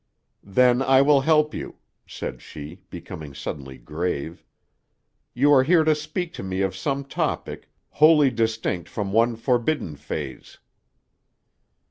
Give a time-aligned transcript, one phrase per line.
[0.43, 1.75] "Then I will help you,"
[2.07, 4.43] said she, becoming suddenly grave.
[5.35, 9.95] "You are here to speak to me of some topic, wholly distinct from one forbidden
[9.95, 10.57] phase."